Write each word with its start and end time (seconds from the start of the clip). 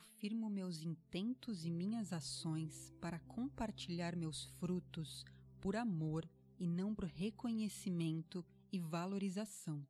firmo 0.00 0.50
meus 0.50 0.82
intentos 0.82 1.64
e 1.64 1.70
minhas 1.70 2.12
ações 2.12 2.92
para 3.00 3.18
compartilhar 3.20 4.16
meus 4.16 4.44
frutos 4.58 5.24
por 5.60 5.76
amor 5.76 6.28
e 6.58 6.66
não 6.66 6.94
por 6.94 7.04
reconhecimento 7.04 8.44
e 8.72 8.78
valorização. 8.78 9.86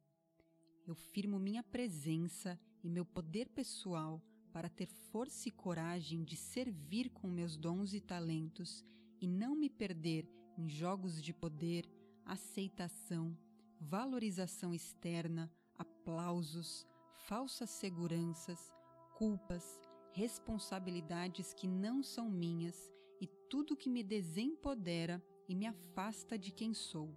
Eu 0.86 0.94
firmo 0.94 1.38
minha 1.38 1.62
presença 1.62 2.58
e 2.82 2.88
meu 2.88 3.04
poder 3.04 3.48
pessoal 3.48 4.22
para 4.52 4.68
ter 4.68 4.86
força 4.86 5.48
e 5.48 5.52
coragem 5.52 6.24
de 6.24 6.36
servir 6.36 7.10
com 7.10 7.28
meus 7.28 7.56
dons 7.56 7.94
e 7.94 8.00
talentos 8.00 8.84
e 9.20 9.28
não 9.28 9.54
me 9.54 9.70
perder 9.70 10.28
em 10.56 10.68
jogos 10.68 11.22
de 11.22 11.32
poder, 11.32 11.88
aceitação, 12.24 13.36
valorização 13.80 14.74
externa, 14.74 15.50
aplausos, 15.78 16.86
falsas 17.26 17.70
seguranças, 17.70 18.72
culpas, 19.16 19.80
responsabilidades 20.12 21.54
que 21.54 21.66
não 21.68 22.02
são 22.02 22.28
minhas 22.28 22.92
e 23.20 23.26
tudo 23.26 23.76
que 23.76 23.90
me 23.90 24.02
desempodera 24.02 25.22
e 25.48 25.54
me 25.54 25.66
afasta 25.66 26.38
de 26.38 26.50
quem 26.50 26.72
sou. 26.74 27.16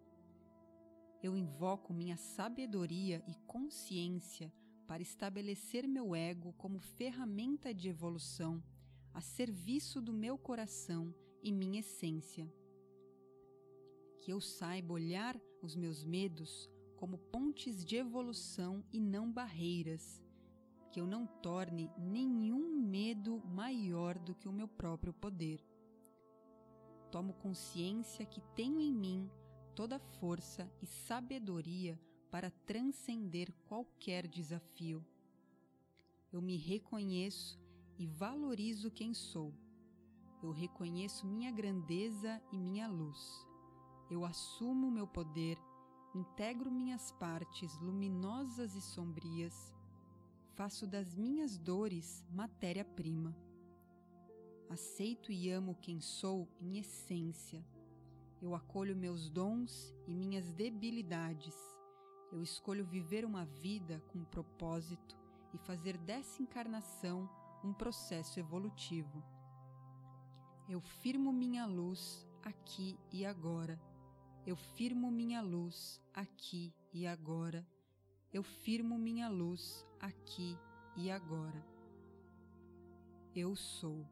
Eu 1.21 1.37
invoco 1.37 1.93
minha 1.93 2.17
sabedoria 2.17 3.23
e 3.27 3.35
consciência 3.47 4.51
para 4.85 5.01
estabelecer 5.01 5.87
meu 5.87 6.15
ego 6.15 6.53
como 6.57 6.79
ferramenta 6.79 7.73
de 7.73 7.87
evolução 7.87 8.61
a 9.13 9.21
serviço 9.21 10.01
do 10.01 10.11
meu 10.11 10.37
coração 10.37 11.13
e 11.41 11.51
minha 11.51 11.79
essência. 11.79 12.51
Que 14.21 14.31
eu 14.33 14.41
saiba 14.41 14.93
olhar 14.93 15.39
os 15.61 15.75
meus 15.75 16.03
medos 16.03 16.69
como 16.95 17.17
pontes 17.17 17.83
de 17.83 17.95
evolução 17.95 18.83
e 18.91 18.99
não 18.99 19.31
barreiras, 19.31 20.21
que 20.93 21.01
eu 21.01 21.07
não 21.07 21.25
torne 21.25 21.89
nenhum 21.97 22.79
medo 22.79 23.41
maior 23.47 24.15
do 24.19 24.35
que 24.35 24.47
o 24.47 24.53
meu 24.53 24.67
próprio 24.67 25.11
poder. 25.11 25.59
Tomo 27.09 27.33
consciência 27.33 28.23
que 28.27 28.39
tenho 28.55 28.79
em 28.79 28.93
mim 28.93 29.27
toda 29.73 29.97
força 29.97 30.71
e 30.83 30.85
sabedoria 30.85 31.99
para 32.29 32.51
transcender 32.67 33.51
qualquer 33.67 34.27
desafio. 34.27 35.03
Eu 36.31 36.43
me 36.43 36.57
reconheço 36.57 37.59
e 37.97 38.05
valorizo 38.05 38.91
quem 38.91 39.15
sou. 39.15 39.51
Eu 40.43 40.51
reconheço 40.51 41.25
minha 41.25 41.51
grandeza 41.51 42.39
e 42.51 42.57
minha 42.59 42.87
luz. 42.87 43.47
Eu 44.11 44.25
assumo 44.25 44.91
meu 44.91 45.07
poder, 45.07 45.57
integro 46.13 46.69
minhas 46.69 47.11
partes 47.13 47.75
luminosas 47.79 48.75
e 48.75 48.81
sombrias, 48.81 49.73
faço 50.55 50.85
das 50.85 51.15
minhas 51.15 51.57
dores 51.57 52.23
matéria-prima. 52.29 53.35
Aceito 54.69 55.31
e 55.31 55.49
amo 55.49 55.75
quem 55.81 55.99
sou 55.99 56.47
em 56.59 56.77
essência. 56.77 57.65
Eu 58.41 58.53
acolho 58.55 58.95
meus 58.95 59.29
dons 59.29 59.95
e 60.07 60.13
minhas 60.13 60.51
debilidades. 60.51 61.55
Eu 62.31 62.41
escolho 62.41 62.85
viver 62.85 63.25
uma 63.25 63.45
vida 63.45 64.01
com 64.11 64.23
propósito 64.25 65.17
e 65.53 65.57
fazer 65.57 65.97
dessa 65.97 66.41
encarnação 66.41 67.29
um 67.63 67.73
processo 67.73 68.39
evolutivo. 68.39 69.23
Eu 70.67 70.81
firmo 70.81 71.31
minha 71.31 71.65
luz 71.65 72.27
aqui 72.43 72.97
e 73.11 73.25
agora. 73.25 73.79
Eu 74.45 74.55
firmo 74.55 75.09
minha 75.09 75.41
luz 75.41 76.01
aqui 76.13 76.73
e 76.91 77.07
agora. 77.07 77.65
Eu 78.33 78.41
firmo 78.41 78.97
minha 78.97 79.29
luz 79.29 79.85
aqui 79.99 80.57
e 80.97 81.11
agora. 81.11 81.63
Eu 83.35 83.55
sou. 83.55 84.03